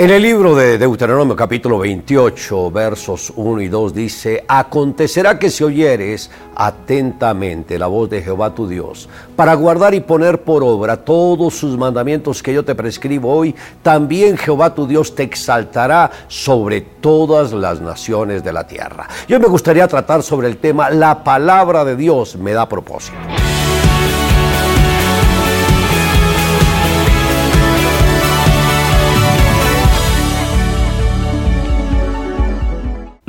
[0.00, 5.62] En el libro de Deuteronomio capítulo 28 versos 1 y 2 dice, acontecerá que si
[5.62, 11.54] oyeres atentamente la voz de Jehová tu Dios, para guardar y poner por obra todos
[11.54, 17.52] sus mandamientos que yo te prescribo hoy, también Jehová tu Dios te exaltará sobre todas
[17.52, 19.06] las naciones de la tierra.
[19.28, 23.18] Yo me gustaría tratar sobre el tema, la palabra de Dios me da propósito.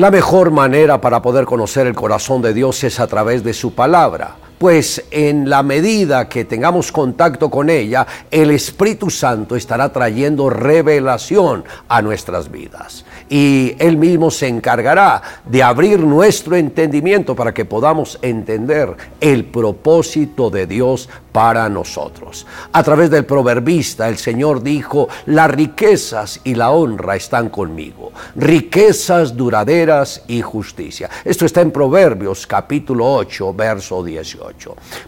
[0.00, 3.74] La mejor manera para poder conocer el corazón de Dios es a través de su
[3.74, 10.50] palabra pues en la medida que tengamos contacto con ella, el Espíritu Santo estará trayendo
[10.50, 13.06] revelación a nuestras vidas.
[13.30, 20.50] Y Él mismo se encargará de abrir nuestro entendimiento para que podamos entender el propósito
[20.50, 22.46] de Dios para nosotros.
[22.70, 29.34] A través del proverbista, el Señor dijo, las riquezas y la honra están conmigo, riquezas
[29.34, 31.08] duraderas y justicia.
[31.24, 34.49] Esto está en Proverbios capítulo 8, verso 18.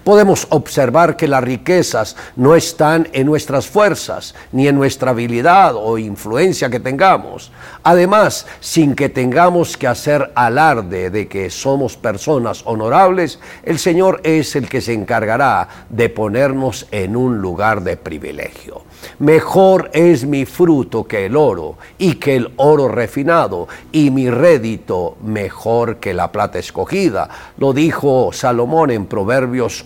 [0.04, 5.98] Podemos observar que las riquezas no están en nuestras fuerzas, ni en nuestra habilidad o
[5.98, 7.52] influencia que tengamos.
[7.82, 14.56] Además, sin que tengamos que hacer alarde de que somos personas honorables, el Señor es
[14.56, 18.82] el que se encargará de ponernos en un lugar de privilegio.
[19.18, 25.16] Mejor es mi fruto que el oro y que el oro refinado y mi rédito
[25.22, 27.28] mejor que la plata escogida.
[27.58, 29.31] Lo dijo Salomón en Proverbios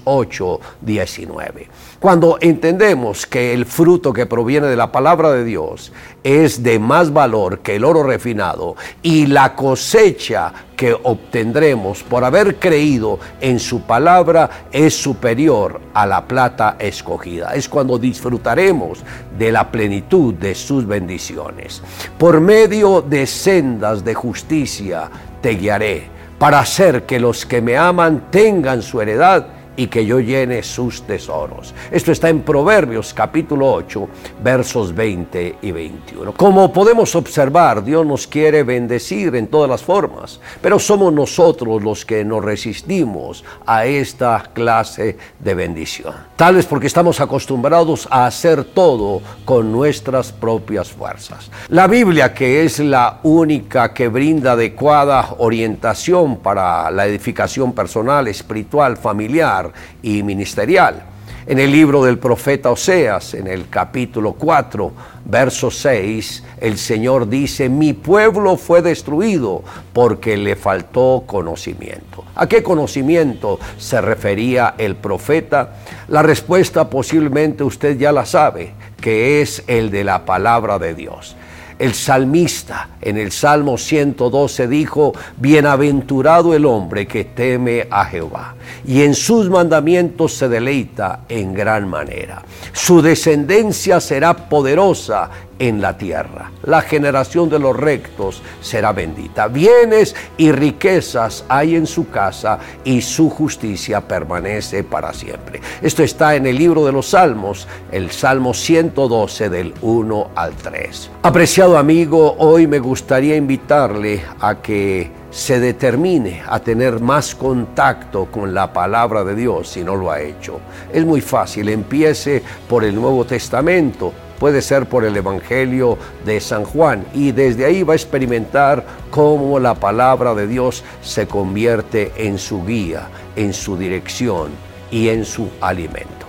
[0.04, 1.68] 8, 19.
[2.00, 7.12] Cuando entendemos que el fruto que proviene de la palabra de Dios es de más
[7.12, 13.82] valor que el oro refinado y la cosecha que obtendremos por haber creído en su
[13.82, 17.54] palabra es superior a la plata escogida.
[17.54, 19.02] Es cuando disfrutaremos
[19.38, 21.82] de la plenitud de sus bendiciones.
[22.18, 25.10] Por medio de sendas de justicia
[25.40, 30.20] te guiaré para hacer que los que me aman tengan su heredad y que yo
[30.20, 31.74] llene sus tesoros.
[31.90, 34.08] Esto está en Proverbios capítulo 8,
[34.42, 36.32] versos 20 y 21.
[36.32, 42.04] Como podemos observar, Dios nos quiere bendecir en todas las formas, pero somos nosotros los
[42.04, 46.14] que nos resistimos a esta clase de bendición.
[46.36, 51.50] Tal vez porque estamos acostumbrados a hacer todo con nuestras propias fuerzas.
[51.68, 58.96] La Biblia, que es la única que brinda adecuada orientación para la edificación personal, espiritual,
[58.96, 59.65] familiar,
[60.02, 61.02] y ministerial.
[61.48, 64.92] En el libro del profeta Oseas, en el capítulo 4,
[65.26, 69.62] verso 6, el Señor dice, mi pueblo fue destruido
[69.92, 72.24] porque le faltó conocimiento.
[72.34, 75.76] ¿A qué conocimiento se refería el profeta?
[76.08, 81.36] La respuesta posiblemente usted ya la sabe, que es el de la palabra de Dios.
[81.78, 88.54] El salmista en el Salmo 112 dijo, Bienaventurado el hombre que teme a Jehová
[88.86, 92.42] y en sus mandamientos se deleita en gran manera.
[92.72, 96.50] Su descendencia será poderosa en la tierra.
[96.62, 99.48] La generación de los rectos será bendita.
[99.48, 105.60] Bienes y riquezas hay en su casa y su justicia permanece para siempre.
[105.82, 111.10] Esto está en el libro de los Salmos, el Salmo 112 del 1 al 3.
[111.22, 118.54] Apreciado amigo, hoy me gustaría invitarle a que se determine a tener más contacto con
[118.54, 120.60] la palabra de Dios si no lo ha hecho.
[120.92, 126.64] Es muy fácil, empiece por el Nuevo Testamento puede ser por el Evangelio de San
[126.64, 132.38] Juan y desde ahí va a experimentar cómo la palabra de Dios se convierte en
[132.38, 134.50] su guía, en su dirección
[134.90, 136.26] y en su alimento.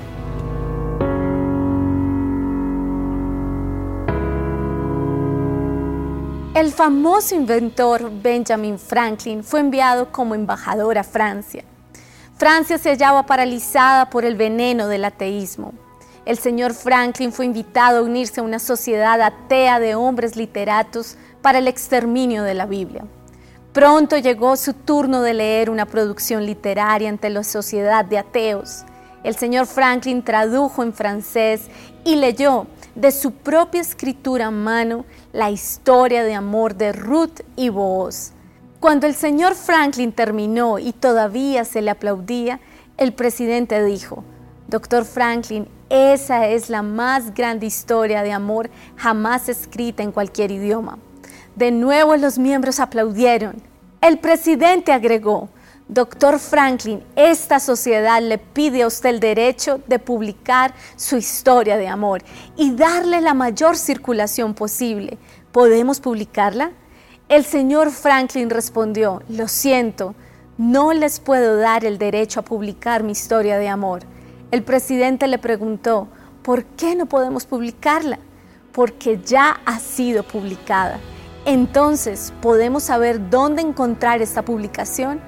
[6.56, 11.64] El famoso inventor Benjamin Franklin fue enviado como embajador a Francia.
[12.36, 15.74] Francia se hallaba paralizada por el veneno del ateísmo
[16.28, 21.60] el señor Franklin fue invitado a unirse a una sociedad atea de hombres literatos para
[21.60, 23.06] el exterminio de la Biblia.
[23.72, 28.84] Pronto llegó su turno de leer una producción literaria ante la sociedad de ateos.
[29.24, 31.68] El señor Franklin tradujo en francés
[32.04, 37.70] y leyó de su propia escritura a mano la historia de amor de Ruth y
[37.70, 38.34] Boaz.
[38.82, 42.60] Cuando el señor Franklin terminó y todavía se le aplaudía,
[42.98, 44.26] el presidente dijo,
[44.68, 51.00] Doctor Franklin, esa es la más grande historia de amor jamás escrita en cualquier idioma.
[51.56, 53.62] De nuevo los miembros aplaudieron.
[54.02, 55.48] El presidente agregó,
[55.88, 61.88] Doctor Franklin, esta sociedad le pide a usted el derecho de publicar su historia de
[61.88, 62.22] amor
[62.58, 65.18] y darle la mayor circulación posible.
[65.54, 66.72] ¿Podemos publicarla?
[67.30, 70.14] El señor Franklin respondió, lo siento,
[70.58, 74.02] no les puedo dar el derecho a publicar mi historia de amor.
[74.50, 76.08] El presidente le preguntó,
[76.42, 78.18] ¿por qué no podemos publicarla?
[78.72, 81.00] Porque ya ha sido publicada.
[81.46, 85.20] Entonces, ¿podemos saber dónde encontrar esta publicación?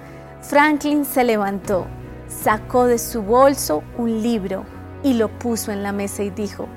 [0.42, 1.86] Franklin se levantó,
[2.28, 4.64] sacó de su bolso un libro
[5.04, 6.70] y lo puso en la mesa y dijo,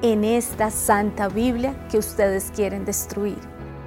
[0.00, 3.38] en esta santa Biblia que ustedes quieren destruir.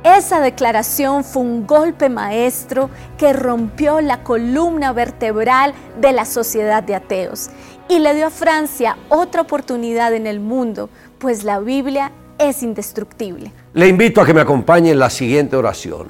[0.05, 6.93] Esa declaración fue un golpe maestro que rompió la columna vertebral de la sociedad de
[6.93, 7.49] ateos
[7.89, 13.51] y le dio a Francia otra oportunidad en el mundo, pues la Biblia es indestructible.
[13.73, 16.09] Le invito a que me acompañe en la siguiente oración.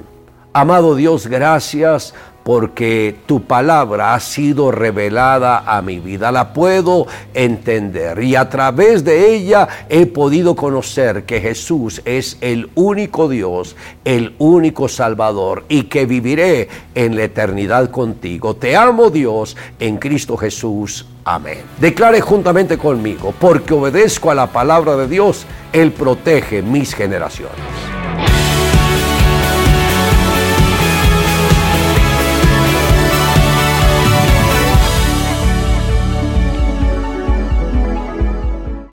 [0.52, 2.12] Amado Dios, gracias
[2.46, 9.02] porque tu palabra ha sido revelada a mi vida, la puedo entender y a través
[9.02, 15.86] de ella he podido conocer que Jesús es el único Dios, el único Salvador y
[15.88, 18.54] que viviré en la eternidad contigo.
[18.54, 21.04] Te amo Dios en Cristo Jesús.
[21.24, 21.62] Amén.
[21.80, 27.56] Declare juntamente conmigo, porque obedezco a la palabra de Dios, Él protege mis generaciones.